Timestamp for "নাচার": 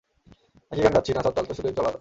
1.15-1.33